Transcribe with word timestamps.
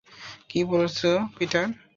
কী 0.49 0.59
বলছ 0.71 0.99
পিটার? 1.35 1.65